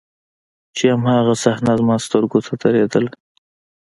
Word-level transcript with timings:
چې 0.75 0.83
هماغه 0.93 1.33
صحنه 1.43 1.71
زما 1.79 1.95
سترګو 2.05 2.39
ته 2.47 2.53
درېدله. 2.63 3.11